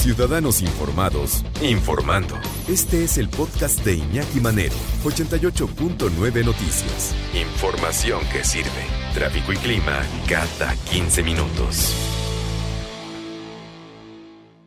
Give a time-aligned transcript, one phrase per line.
[0.00, 2.34] Ciudadanos informados, informando.
[2.70, 7.14] Este es el podcast de Iñaki Manero, 88.9 Noticias.
[7.34, 8.70] Información que sirve.
[9.12, 11.94] Tráfico y clima cada 15 minutos.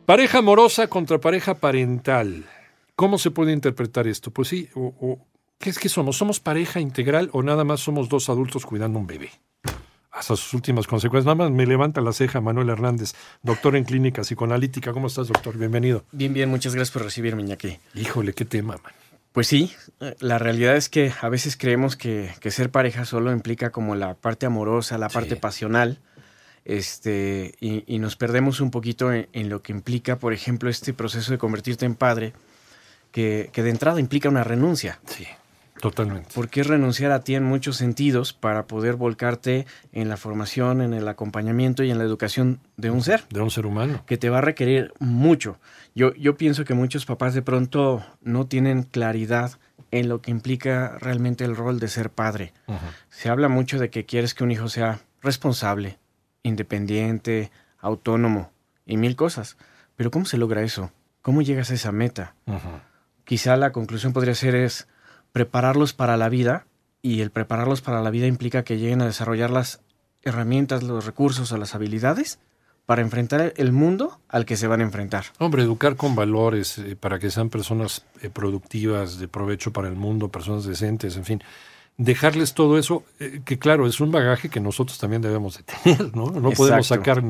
[0.06, 2.46] Pareja amorosa contra pareja parental.
[2.94, 4.30] ¿Cómo se puede interpretar esto?
[4.30, 5.26] Pues sí, o, o,
[5.58, 6.16] ¿qué es que somos?
[6.16, 9.32] ¿Somos pareja integral o nada más somos dos adultos cuidando un bebé?
[10.14, 11.26] Hasta sus últimas consecuencias.
[11.26, 14.92] Nada más me levanta la ceja Manuel Hernández, doctor en clínica psicoanalítica.
[14.92, 15.58] ¿Cómo estás, doctor?
[15.58, 16.04] Bienvenido.
[16.12, 17.78] Bien, bien, muchas gracias por recibirme, Iñaki.
[17.94, 18.92] Híjole, qué tema, man.
[19.32, 19.72] Pues sí,
[20.20, 24.14] la realidad es que a veces creemos que, que ser pareja solo implica como la
[24.14, 25.98] parte amorosa, la parte pasional
[26.64, 30.94] este, y, y, nos perdemos un poquito en, en, lo que implica, por ejemplo, este
[30.94, 32.32] proceso de convertirte en padre,
[33.12, 34.98] que, que, de entrada implica una renuncia.
[35.06, 35.26] Sí,
[35.84, 36.30] totalmente.
[36.34, 40.94] Porque es renunciar a ti en muchos sentidos para poder volcarte en la formación, en
[40.94, 43.24] el acompañamiento y en la educación de un ser.
[43.28, 44.02] De un ser humano.
[44.06, 45.58] Que te va a requerir mucho.
[45.94, 49.58] Yo, yo pienso que muchos papás de pronto no tienen claridad
[49.90, 52.54] en lo que implica realmente el rol de ser padre.
[52.66, 52.78] Uh -huh.
[53.10, 55.98] Se habla mucho de que quieres que un hijo sea responsable,
[56.42, 58.50] independiente, autónomo
[58.86, 59.58] y mil cosas.
[59.96, 60.92] Pero ¿cómo se logra eso?
[61.20, 62.36] ¿Cómo llegas a esa meta?
[62.46, 62.80] Uh -huh.
[63.24, 64.88] Quizá la conclusión podría ser es
[65.34, 66.64] prepararlos para la vida
[67.02, 69.80] y el prepararlos para la vida implica que lleguen a desarrollar las
[70.22, 72.38] herramientas, los recursos o las habilidades
[72.86, 75.24] para enfrentar el mundo al que se van a enfrentar.
[75.38, 79.96] Hombre, educar con valores eh, para que sean personas eh, productivas, de provecho para el
[79.96, 81.42] mundo, personas decentes, en fin
[81.96, 86.16] dejarles todo eso, eh, que claro, es un bagaje que nosotros también debemos de tener,
[86.16, 86.30] ¿no?
[86.30, 87.22] No podemos sacar,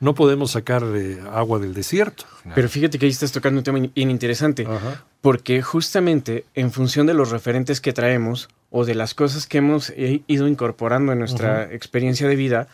[0.00, 2.24] no podemos sacar eh, agua del desierto.
[2.54, 5.04] Pero fíjate que ahí estás tocando un tema bien interesante, Ajá.
[5.20, 9.92] porque justamente en función de los referentes que traemos o de las cosas que hemos
[9.96, 11.72] ido incorporando en nuestra Ajá.
[11.72, 12.68] experiencia de vida,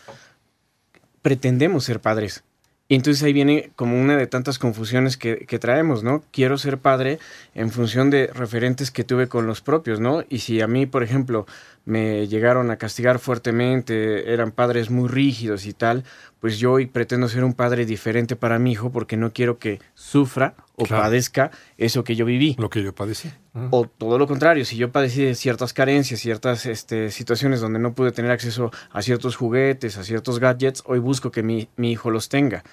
[1.21, 2.43] pretendemos ser padres.
[2.91, 6.23] Y entonces ahí viene como una de tantas confusiones que, que, traemos, ¿no?
[6.31, 7.19] Quiero ser padre
[7.53, 10.23] en función de referentes que tuve con los propios, ¿no?
[10.27, 11.45] Y si a mí, por ejemplo,
[11.85, 16.03] me llegaron a castigar fuertemente, eran padres muy rígidos y tal,
[16.39, 19.79] pues yo hoy pretendo ser un padre diferente para mi hijo porque no quiero que
[19.93, 21.03] sufra o claro.
[21.03, 22.55] padezca eso que yo viví.
[22.57, 23.29] Lo que yo padecí.
[23.71, 27.93] O todo lo contrario, si yo padecí de ciertas carencias, ciertas este, situaciones donde no
[27.93, 32.09] pude tener acceso a ciertos juguetes, a ciertos gadgets, hoy busco que mi, mi hijo
[32.09, 32.63] los tenga.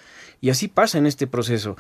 [0.41, 1.77] Y así pasa en este proceso.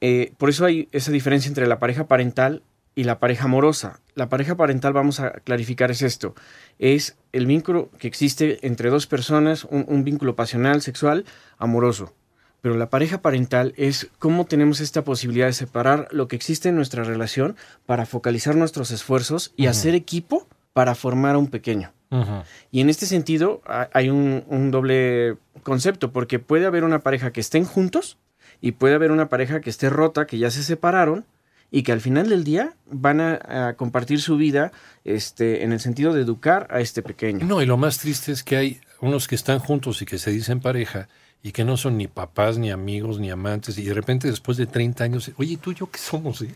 [0.00, 2.62] Eh, por eso hay esa diferencia entre la pareja parental
[3.00, 4.00] y la pareja amorosa.
[4.14, 6.34] La pareja parental, vamos a clarificar, es esto.
[6.78, 11.24] Es el vínculo que existe entre dos personas, un, un vínculo pasional, sexual,
[11.56, 12.12] amoroso.
[12.60, 16.76] Pero la pareja parental es cómo tenemos esta posibilidad de separar lo que existe en
[16.76, 17.56] nuestra relación
[17.86, 19.70] para focalizar nuestros esfuerzos y uh -huh.
[19.70, 21.94] hacer equipo para formar a un pequeño.
[22.10, 22.44] Uh -huh.
[22.70, 23.62] Y en este sentido
[23.94, 28.18] hay un, un, doble concepto, porque puede haber una pareja que estén juntos
[28.60, 31.24] y puede haber una pareja que esté rota, que ya se separaron
[31.70, 34.72] y que al final del día van a, compartir su vida
[35.04, 37.46] este, en el sentido de educar a este pequeño.
[37.46, 40.30] No, y lo más triste es que hay unos que están juntos y que se
[40.30, 41.08] dicen pareja
[41.42, 44.66] y que no son ni papás, ni amigos, ni amantes, y de repente después de
[44.66, 46.54] 30 años, oye, tú y yo qué somos, eh?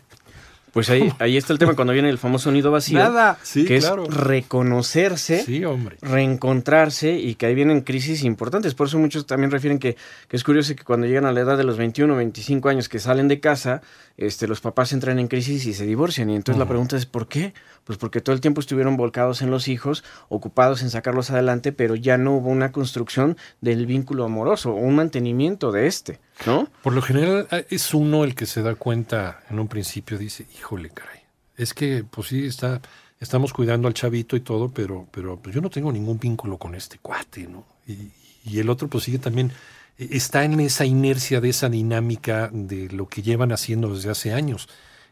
[0.75, 2.99] Pues ahí, ahí está el tema cuando viene el famoso nido vacío.
[2.99, 4.03] Nada, sí, que claro.
[4.03, 5.95] es reconocerse, sí, hombre.
[6.01, 8.75] reencontrarse y que ahí vienen crisis importantes.
[8.75, 9.95] Por eso muchos también refieren que,
[10.27, 12.89] que, es curioso que cuando llegan a la edad de los 21 o 25 años
[12.89, 13.83] que salen de casa,
[14.17, 16.29] este, los papás entran en crisis y se divorcian.
[16.29, 16.65] Y entonces uh -huh.
[16.65, 17.53] la pregunta es ¿por qué?
[17.85, 21.95] Pues porque todo el tiempo estuvieron volcados en los hijos, ocupados en sacarlos adelante, pero
[21.95, 26.67] ya no hubo una construcción del vínculo amoroso o un mantenimiento de este, ¿no?
[26.83, 30.89] Por lo general es uno el que se da cuenta en un principio, dice, híjole,
[30.89, 31.19] caray,
[31.57, 32.81] es que pues sí, está,
[33.19, 36.73] estamos cuidando al chavito y todo, pero, pero pues yo no tengo ningún vínculo con
[36.73, 37.63] este cuate, ¿no?
[37.87, 38.09] Y,
[38.43, 39.51] y el otro pues sigue también
[39.97, 44.67] está en esa inercia de esa dinámica de lo que llevan haciendo desde hace años.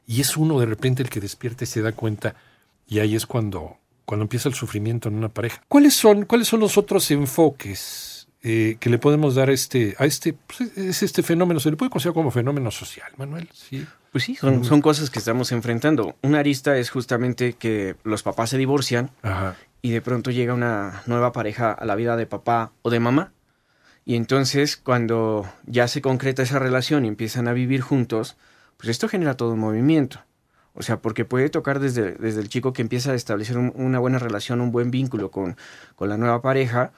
[0.08, 2.36] Y es uno de repente el que despierta y se da cuenta,
[2.88, 5.62] y ahí es cuando, cuando empieza el sufrimiento en una pareja.
[5.68, 8.13] ¿Cuáles son, cuáles son los otros enfoques
[8.44, 11.60] eh, que le podemos dar a este, a este, pues es este fenómeno?
[11.60, 13.50] Se le puede considerar como fenómeno social, Manuel.
[13.54, 13.86] Sí.
[14.12, 16.16] Pues sí, son, son cosas que estamos enfrentando.
[16.22, 19.56] Una arista es justamente que los papás se divorcian Ajá.
[19.82, 23.32] y de pronto llega una nueva pareja a la vida de papá o de mamá
[24.06, 28.36] Y entonces cuando ya se concreta esa relación y empiezan a vivir juntos,
[28.78, 30.20] pues esto genera todo un movimiento.
[30.76, 33.98] O sea, porque puede tocar desde, desde el chico que empieza a establecer un- una
[34.00, 35.56] buena relación, un buen vínculo con,
[35.96, 36.92] con la nueva pareja,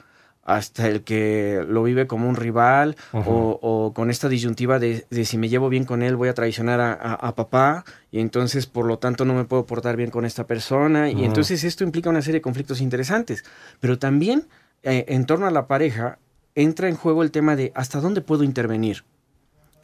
[0.46, 5.26] hasta el que lo vive como un rival o, o con esta disyuntiva de, de
[5.26, 8.68] si me llevo bien con él voy a traicionar a, a- a papá y entonces
[8.68, 12.10] por lo tanto no me puedo portar bien con esta persona y entonces esto implica
[12.12, 13.44] una serie de conflictos interesantes.
[13.80, 14.48] Pero también
[14.84, 16.20] eh, en torno a la pareja
[16.54, 19.04] entra en juego el tema de hasta dónde puedo intervenir.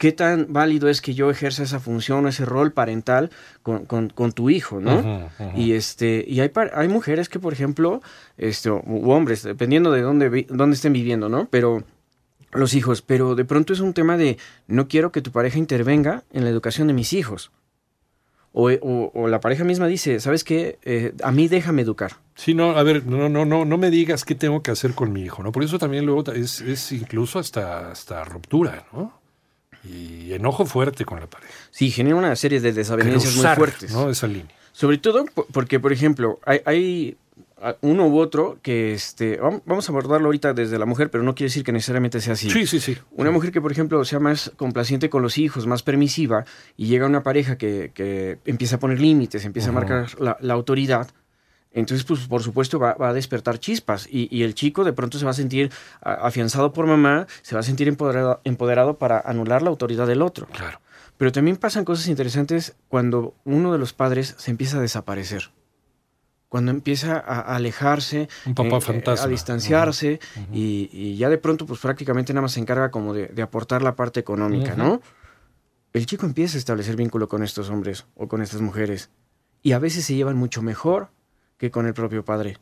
[0.02, 3.30] ¿Qué tan válido es que yo ejerza esa función, ese rol parental
[3.62, 5.00] con, con- con tu hijo, ¿no?
[5.56, 8.02] Y este, y hay, hay mujeres que, por ejemplo,
[8.36, 11.46] este, u u hombres, dependiendo de dónde, vi- dónde estén viviendo, ¿no?
[11.50, 11.84] Pero
[12.52, 16.24] los hijos, pero de pronto es un tema de no quiero que tu pareja intervenga
[16.32, 17.52] en la educación de mis hijos.
[18.54, 20.80] O, o- o la pareja misma dice, ¿sabes qué?
[20.82, 22.12] Eh, a mí déjame educar.
[22.34, 25.12] Sí, no, a ver, no, no, no, no me digas qué tengo que hacer con
[25.12, 25.52] mi hijo, ¿no?
[25.52, 29.21] Por eso también luego es, es incluso hasta, hasta ruptura, ¿no?
[29.84, 31.52] Y enojo fuerte con la pareja.
[31.70, 33.92] Sí, genera una serie de desavenencias muy fuertes.
[33.92, 34.08] ¿no?
[34.10, 34.54] Esa línea.
[34.72, 37.16] Sobre todo po- porque, por ejemplo, hay, hay
[37.60, 41.22] a- uno u otro que, este, vam- vamos a abordarlo ahorita desde la mujer, pero
[41.24, 42.48] no quiere decir que necesariamente sea así.
[42.50, 42.96] Sí, sí, sí.
[43.12, 46.44] Una mujer que, por ejemplo, sea más complaciente con los hijos, más permisiva,
[46.76, 50.54] y llega una pareja que, que empieza a poner límites, empieza a marcar la, la
[50.54, 51.10] autoridad,
[51.74, 54.06] entonces, pues, por supuesto, va, va a despertar chispas.
[54.10, 55.70] Y, y el chico de pronto se va a sentir
[56.00, 60.46] afianzado por mamá, se va a sentir empoderado, empoderado para anular la autoridad del otro.
[60.46, 60.80] Claro.
[61.16, 65.50] Pero también pasan cosas interesantes cuando uno de los padres se empieza a desaparecer.
[66.48, 69.24] Cuando empieza a alejarse, Un papá eh, fantasma.
[69.24, 70.20] a distanciarse
[70.52, 73.80] y, y ya de pronto pues prácticamente nada más se encarga como de, de aportar
[73.82, 75.00] la parte económica, ¿no?
[75.94, 79.08] El chico empieza a establecer vínculo con estos hombres o con estas mujeres
[79.62, 81.08] y a veces se llevan mucho mejor
[81.62, 82.58] que con el propio padre.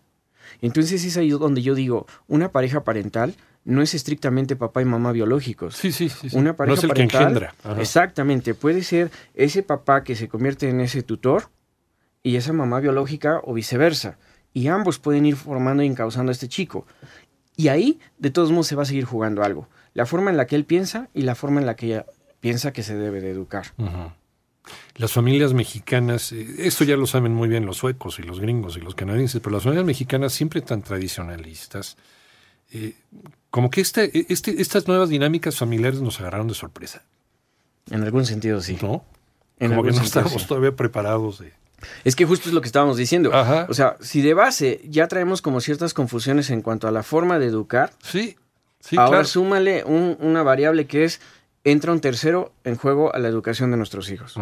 [0.60, 5.10] Entonces es ahí donde yo digo, una pareja parental no es estrictamente papá y mamá
[5.12, 5.74] biológicos.
[5.74, 6.28] Sí, sí, sí.
[6.28, 6.36] sí.
[6.36, 7.54] Una pareja no es el parental, que engendra.
[7.64, 7.80] Ajá.
[7.80, 11.48] Exactamente, puede ser ese papá que se convierte en ese tutor
[12.22, 14.18] y esa mamá biológica o viceversa.
[14.52, 16.86] Y ambos pueden ir formando y encauzando a este chico.
[17.56, 19.66] Y ahí, de todos modos, se va a seguir jugando algo.
[19.94, 22.06] La forma en la que él piensa y la forma en la que ella
[22.40, 23.64] piensa que se debe de educar.
[23.78, 24.12] Ujú.
[24.96, 28.76] Las familias mexicanas, eh, esto ya lo saben muy bien los suecos y los gringos
[28.76, 31.96] y los canadienses, pero las familias mexicanas siempre tan tradicionalistas,
[32.72, 32.94] eh,
[33.50, 37.02] como que este, este, estas nuevas dinámicas familiares nos agarraron de sorpresa,
[37.90, 38.78] En algún sentido, sí.
[38.80, 39.04] ¿no?
[39.58, 40.48] En como que no estábamos sí.
[40.48, 41.52] todavía preparados de...
[42.04, 43.34] Es que justo es lo que estábamos diciendo.
[43.34, 43.66] Ajá.
[43.70, 47.38] O sea, si de base ya traemos como ciertas confusiones en cuanto a la forma
[47.38, 48.36] de educar, Sí,
[48.80, 49.24] sí, Ahora claro.
[49.24, 51.20] súmale un- una variable que es,
[51.64, 54.36] entra un tercero en juego a la educación de nuestros hijos.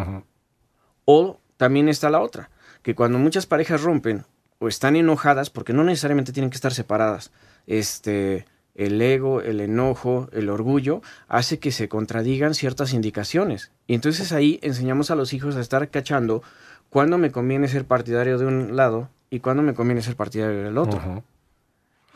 [1.05, 2.49] O también está la otra,
[2.81, 4.25] que cuando muchas parejas rompen
[4.59, 7.31] o están enojadas, porque no necesariamente tienen que estar separadas,
[7.67, 8.45] este,
[8.75, 13.71] el ego, el enojo, el orgullo, hace que se contradigan ciertas indicaciones.
[13.87, 16.43] Y entonces ahí enseñamos a los hijos a estar cachando
[16.89, 20.77] cuándo me conviene ser partidario de un lado y cuándo me conviene ser partidario del
[20.77, 21.23] otro.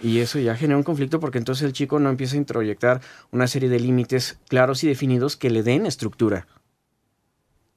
[0.04, 3.00] Y eso ya genera un conflicto porque entonces el chico no empieza a introyectar
[3.32, 6.46] una serie de límites claros y definidos que le den estructura.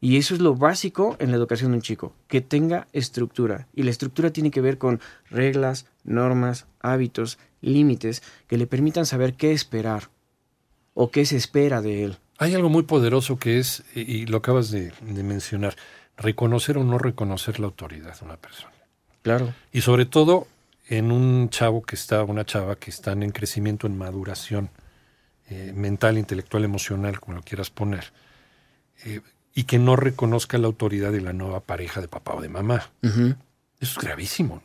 [0.01, 3.69] Y eso es lo básico en la educación de un chico, que tenga estructura.
[3.75, 5.01] Y la estructura tiene que ver con
[5.31, 10.11] reglas, normas, hábitos, límites que le permitan saber qué esperar
[10.95, 12.17] o qué se espera de él.
[12.39, 15.77] Hay algo muy poderoso que es, y lo acabas de, de mencionar,
[16.17, 18.73] reconocer o no reconocer la autoridad de una persona.
[19.23, 19.55] Claro.
[19.73, 20.49] Y sobre todo
[20.89, 24.71] en un chavo que está, una chava que están en crecimiento, en maduración
[25.49, 28.13] eh, mental, intelectual, emocional, como lo quieras poner,
[29.05, 29.21] eh,
[29.55, 32.91] y que no reconozca la autoridad de la nueva pareja de papá o de mamá.
[33.03, 33.37] Eso
[33.81, 34.63] es gravísimo.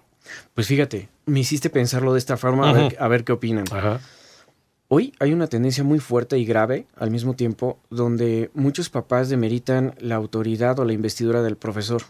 [0.53, 2.95] Pues fíjate, me hiciste pensarlo de esta forma, a, ver, Ujú.
[2.99, 3.65] a ver qué opinan.
[3.71, 3.99] Ajá.
[4.87, 9.95] Hoy hay una tendencia muy fuerte y grave al mismo tiempo donde muchos papás demeritan
[9.99, 12.01] la autoridad o la investidura del profesor.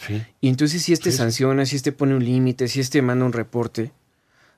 [0.00, 0.22] Sí.
[0.40, 3.32] Y entonces si este Sí, sanciona, si este pone un límite, si este manda un
[3.32, 3.92] reporte,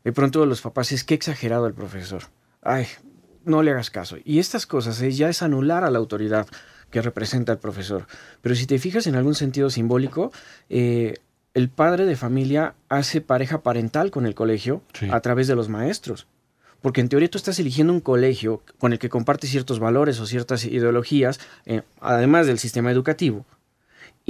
[0.04, 2.25] de pronto los papás es que exagerado el profesor.
[2.62, 2.87] Ay,
[3.44, 4.16] no le hagas caso.
[4.25, 6.47] Y estas cosas eh, ya es anular a la autoridad
[6.90, 8.06] que representa el profesor.
[8.42, 10.30] Pero si te fijas en algún sentido simbólico,
[10.68, 11.14] eh,
[11.54, 15.09] el padre de familia hace pareja parental con el colegio Sí.
[15.11, 16.26] a través de los maestros.
[16.82, 20.26] Porque en teoría tú estás eligiendo un colegio con el que compartes ciertos valores o
[20.26, 23.47] ciertas ideologías, eh, además del sistema educativo.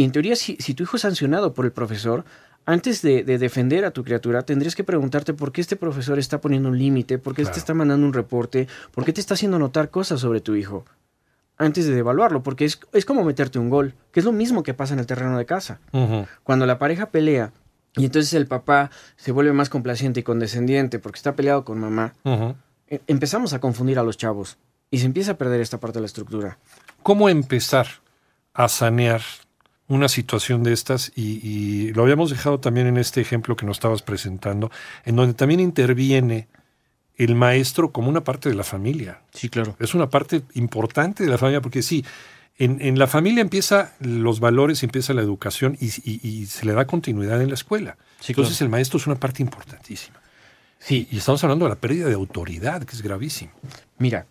[0.00, 2.24] Y en teoría, si, si tu hijo es sancionado por el profesor,
[2.64, 6.40] antes de, de defender a tu criatura, tendrías que preguntarte por qué este profesor está
[6.40, 7.52] poniendo un límite, por qué Claro.
[7.52, 10.86] te está mandando un reporte, por qué te está haciendo notar cosas sobre tu hijo,
[11.58, 14.72] antes de devaluarlo, porque es, es como meterte un gol, que es lo mismo que
[14.72, 15.80] pasa en el terreno de casa.
[16.44, 17.52] Cuando la pareja pelea
[17.96, 22.14] y entonces el papá se vuelve más complaciente y condescendiente porque está peleado con mamá.
[22.88, 24.56] E- Empezamos a confundir a los chavos
[24.90, 26.56] y se empieza a perder esta parte de la estructura.
[27.02, 27.86] ¿Cómo empezar
[28.54, 29.20] a sanear
[29.90, 31.12] una situación de estas?
[31.14, 34.70] Y, y lo habíamos dejado también en este ejemplo que nos estabas presentando,
[35.04, 36.48] en donde también interviene
[37.16, 39.20] el maestro como una parte de la familia.
[39.34, 39.76] Sí, claro.
[39.78, 42.04] Es una parte importante de la familia, porque sí,
[42.56, 46.72] en, en la familia empieza los valores, empieza la educación y, y- y se le
[46.72, 47.96] da continuidad en la escuela.
[48.20, 48.66] Sí, Entonces claro.
[48.66, 50.18] el maestro es una parte importantísima.
[50.78, 53.52] Sí, Y estamos hablando de la pérdida de autoridad, que es gravísimo.
[53.98, 54.24] mira,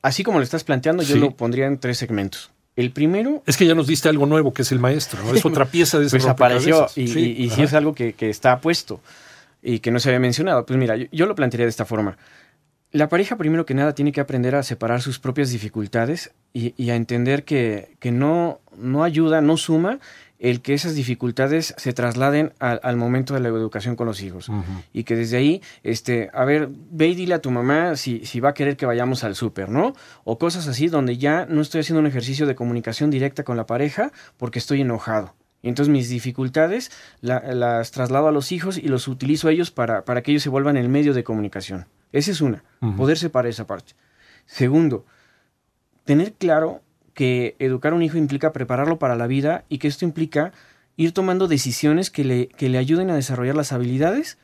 [0.00, 1.20] así como lo estás planteando, yo Sí.
[1.20, 2.50] lo pondría en tres segmentos.
[2.76, 5.34] El primero Es que ya nos diste algo nuevo, que es el maestro, ¿no?
[5.34, 8.30] Es otra pieza de ese pues apareció y, y- y sí es algo que, que
[8.30, 9.00] está puesto
[9.62, 10.64] y que no se había mencionado.
[10.64, 12.16] Pues mira, yo, yo lo plantearía de esta forma.
[12.90, 16.90] La pareja primero que nada tiene que aprender a separar sus propias dificultades y, y
[16.90, 19.98] a entender que, que no, no ayuda, no suma
[20.42, 24.50] el que esas dificultades se trasladen al, al momento de la educación con los hijos.
[24.92, 28.40] Y que desde ahí, este, a ver, ve y dile a tu mamá si, si
[28.40, 29.94] va a querer que vayamos al súper, ¿no?
[30.24, 33.66] O cosas así donde ya no estoy haciendo un ejercicio de comunicación directa con la
[33.66, 35.34] pareja porque estoy enojado.
[35.62, 39.70] Y entonces mis dificultades la- las traslado a los hijos y los utilizo a ellos
[39.70, 41.86] para, para que ellos se vuelvan el medio de comunicación.
[42.10, 42.96] Esa es una, Ujú.
[42.96, 43.92] poder separar esa parte.
[44.44, 45.06] Segundo,
[46.04, 46.82] tener claro
[47.14, 50.52] que educar a un hijo implica prepararlo para la vida y que esto implica
[50.96, 54.38] ir tomando decisiones que le, que le ayuden a desarrollar las habilidades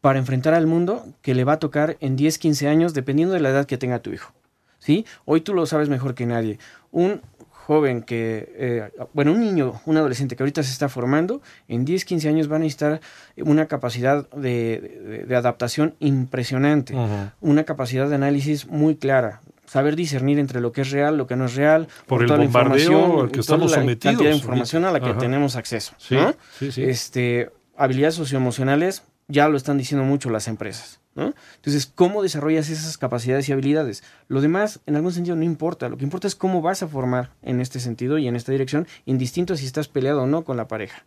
[0.00, 3.40] para enfrentar al mundo que le va a tocar en 10, 15 años, dependiendo de
[3.40, 4.32] la edad que tenga tu hijo.
[4.78, 5.04] ¿Sí?
[5.24, 6.58] Hoy tú lo sabes mejor que nadie.
[6.92, 11.84] Un joven que, eh, bueno, un niño, un adolescente que ahorita se está formando, en
[11.84, 13.00] 10, 15 años va a necesitar
[13.38, 16.94] una capacidad de, de- de adaptación impresionante
[17.40, 19.40] una capacidad de análisis muy clara.
[19.66, 22.38] Saber discernir entre lo que es real, lo que no es real, Por el toda
[22.38, 25.10] la información, al que toda estamos la sometidos cantidad de información a la que.
[25.10, 25.18] Ajá.
[25.18, 25.94] tenemos acceso.
[25.98, 26.34] Sí, ¿no?
[26.58, 26.84] sí, sí.
[26.84, 31.00] Este, habilidades socioemocionales ya lo están diciendo mucho las empresas.
[31.14, 31.34] ¿no?
[31.56, 34.04] Entonces, ¿cómo desarrollas esas capacidades y habilidades?
[34.28, 35.88] Lo demás, en algún sentido, no importa.
[35.88, 38.86] Lo que importa es cómo vas a formar en este sentido y en esta dirección,
[39.06, 41.06] indistinto a si estás peleado o no con la pareja.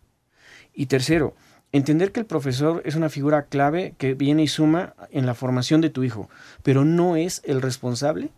[0.73, 1.35] Y tercero,
[1.71, 5.81] entender que el profesor es una figura clave que viene y suma en la formación
[5.81, 6.29] de tu hijo,
[6.63, 8.31] pero no es el responsable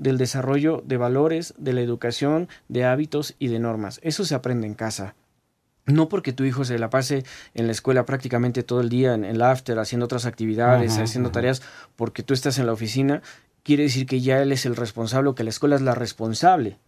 [0.00, 4.00] del desarrollo de valores, de la educación, de hábitos y de normas.
[4.02, 5.14] Eso se aprende en casa.
[5.84, 9.24] No porque tu hijo se la pase en la escuela prácticamente todo el día, en
[9.24, 11.34] el after, haciendo otras actividades, Ajá, haciendo ajá.
[11.34, 11.62] tareas,
[11.96, 13.22] porque tú estás en la oficina,
[13.62, 16.78] quiere decir que ya él es el responsable o que la escuela es la responsable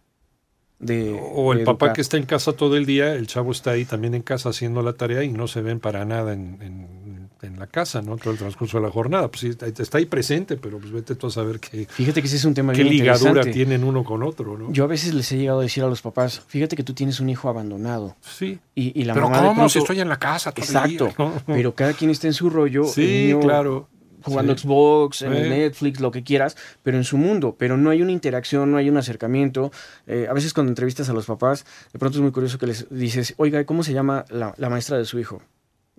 [0.79, 1.19] de...
[1.35, 3.85] O el de papá que está en casa todo el día, el chavo está ahí
[3.85, 7.02] también en casa haciendo la tarea y no se ven para nada en, en-
[7.43, 8.17] en la casa, ¿no?
[8.17, 9.27] Todo el transcurso de la jornada.
[9.29, 12.37] Pues sí, está ahí presente, pero pues vete tú a saber qué, Fíjate que ese
[12.37, 14.71] es un tema qué bien ligadura tienen uno con otro, ¿no?
[14.71, 17.19] Yo a veces les he llegado a decir a los papás, fíjate que tú tienes
[17.19, 18.15] un hijo abandonado.
[18.21, 18.59] sí.
[18.75, 19.55] Y, y la pero mamá de ¿cómo?
[19.55, 21.09] pronto- Si estoy en la casa Exacto.
[21.45, 22.85] Pero cada quien está en su rollo.
[22.85, 23.87] Sí, niño claro.
[24.23, 24.63] Jugando Sí.
[24.63, 25.49] Xbox, en Eh.
[25.49, 27.55] Netflix, lo que quieras, pero en su mundo.
[27.59, 29.69] Pero no hay una interacción, no hay un acercamiento.
[30.07, 32.87] Eh, a veces cuando entrevistas a los papás, de pronto es muy curioso que les
[32.89, 35.41] dices, oiga, ¿cómo se llama la, la maestra de su hijo?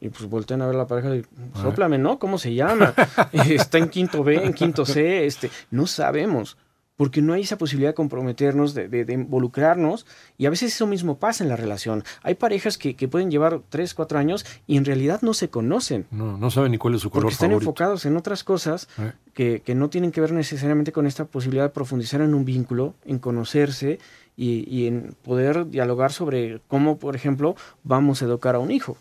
[0.01, 1.25] Y pues voltean a ver la pareja y
[1.61, 2.19] soplame, ¿no?
[2.19, 2.93] ¿Cómo se llama?
[3.33, 6.57] Está en quinto B, en quinto C, este, no sabemos.
[6.97, 10.07] Porque no hay esa posibilidad de comprometernos, de, de- de involucrarnos,
[10.39, 12.05] y a veces eso mismo pasa en la relación.
[12.23, 16.07] Hay parejas que, que pueden llevar 3, 4 años y en realidad no se conocen,
[16.13, 17.71] No, no saben ni cuál es su color porque están favorito.
[17.71, 19.11] enfocados en otras cosas Eh.
[19.33, 22.95] que, que no tienen que ver necesariamente con esta posibilidad de profundizar en un vínculo,
[23.05, 23.99] en conocerse
[24.37, 28.97] y, y en poder dialogar sobre cómo, por ejemplo, vamos a educar a un hijo.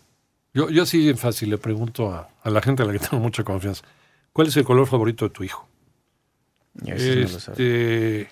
[0.53, 3.21] Yo, yo así en fácil le pregunto a, a la gente a la que tengo
[3.21, 3.83] mucha confianza,
[4.31, 5.67] ¿cuál es el color favorito de tu hijo?
[6.85, 8.29] Este,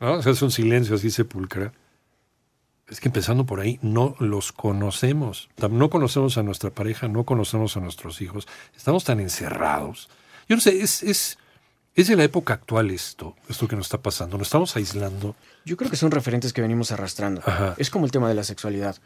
[0.00, 0.22] ¿no?
[0.22, 1.72] Se hace un silencio así sepulcral.
[2.88, 5.48] Es que empezando por ahí, no los conocemos.
[5.70, 8.46] No conocemos a nuestra pareja, no conocemos a nuestros hijos.
[8.76, 10.10] Estamos tan encerrados.
[10.48, 11.38] Yo no sé, es, es,
[11.94, 14.36] es de la época actual esto, esto que nos está pasando.
[14.36, 15.34] Nos estamos aislando.
[15.64, 17.40] Yo creo que son referentes que venimos arrastrando.
[17.46, 17.74] Ajá.
[17.78, 18.96] Es como el tema de la sexualidad.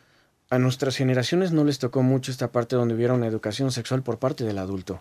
[0.50, 4.18] A nuestras generaciones no les tocó mucho esta parte donde hubiera una educación sexual por
[4.18, 5.00] parte del adulto.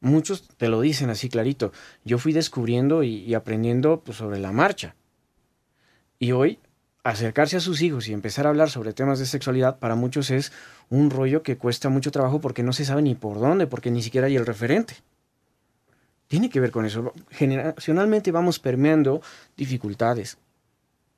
[0.00, 1.72] Muchos te lo dicen así clarito.
[2.04, 4.94] Yo fui descubriendo y, aprendiendo pues, sobre la marcha.
[6.18, 6.58] Y hoy,
[7.04, 10.52] acercarse a sus hijos y empezar a hablar sobre temas de sexualidad para muchos es
[10.90, 14.02] un rollo que cuesta mucho trabajo porque no se sabe ni por dónde, porque ni
[14.02, 14.96] siquiera hay el referente.
[16.28, 17.14] Tiene que ver con eso.
[17.30, 19.22] Generacionalmente vamos permeando
[19.56, 20.36] dificultades,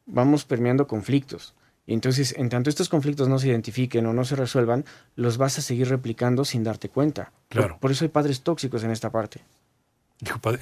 [0.07, 1.55] vamos permeando conflictos.
[1.87, 4.85] Y entonces, en tanto estos conflictos no se identifiquen o no se resuelvan,
[5.17, 7.33] los vas a seguir replicando sin darte cuenta.
[7.49, 7.77] Claro.
[7.79, 9.43] Por, eso hay padres tóxicos en esta parte.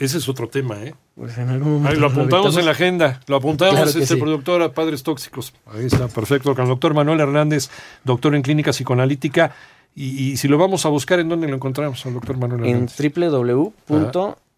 [0.00, 0.94] Ese es otro tema, ¿eh?
[1.14, 4.16] Pues en algún momento Ahí lo apuntamos en la agenda, lo apuntamos, Claro este sí.
[4.16, 5.52] productor a Padres Tóxicos.
[5.66, 6.54] Ahí está, perfecto.
[6.54, 7.68] Con el doctor Manuel Hernández,
[8.02, 9.54] doctor en clínica psicoanalítica.
[9.94, 12.88] Y, y si lo vamos a buscar, ¿en dónde lo encontramos, al doctor Manuel En
[12.88, 12.96] Hernández?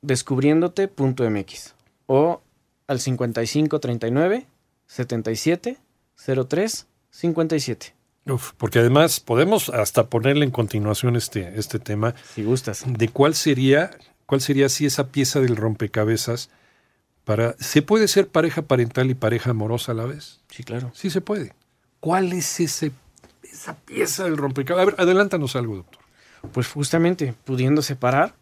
[0.01, 1.75] descubriéndote.mx
[2.07, 2.41] o
[2.87, 4.47] al 5539
[4.87, 5.79] 77
[6.17, 7.95] 03 57.
[8.27, 12.85] Uf, porque además podemos hasta ponerle en continuación este, este tema Si gustas.
[12.87, 13.91] de cuál sería,
[14.27, 16.51] cuál sería si esa pieza del rompecabezas
[17.25, 17.55] para.
[17.59, 20.41] ¿Se puede ser pareja parental y pareja amorosa a la vez?
[20.51, 20.91] Sí, claro.
[20.95, 21.53] Sí se puede.
[22.01, 22.93] ¿Cuál es ese,
[23.43, 24.83] esa pieza del rompecabezas?
[24.83, 26.01] A ver, adelántanos algo, doctor.
[26.53, 28.35] Pues justamente pudiendo separar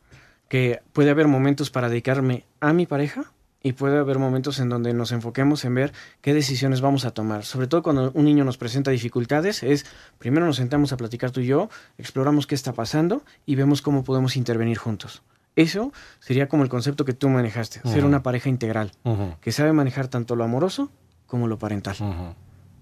[0.49, 4.93] que puede haber momentos para dedicarme a mi pareja y puede haber momentos en donde
[4.93, 7.45] nos enfoquemos en ver qué decisiones vamos a tomar.
[7.45, 9.87] Sobre todo cuando un niño nos presenta dificultades, es
[10.19, 14.05] primero nos sentamos a platicar tú y yo, exploramos qué está pasando y vemos cómo
[14.05, 15.23] podemos intervenir juntos.
[15.55, 18.93] Eso sería como el concepto que tú manejaste, ser una pareja integral,
[19.41, 20.91] que sabe manejar tanto lo amoroso
[21.27, 21.97] como lo parental.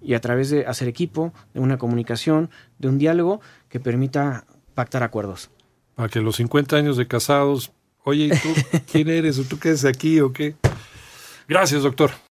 [0.00, 4.44] Y a través de hacer equipo, de una comunicación, de un diálogo que permita
[4.74, 5.50] pactar acuerdos.
[5.96, 7.72] Para que los 50 años de casados,
[8.04, 8.54] oye, ¿y tú
[8.90, 9.38] quién eres?
[9.38, 10.54] ¿O tú qué eres aquí o qué?
[11.48, 12.12] Gracias, doctor.